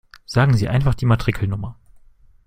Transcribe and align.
Sagen 0.25 0.57
Sie 0.57 0.67
einfach 0.67 0.95
die 0.95 1.05
Matrikelnummer! 1.05 1.77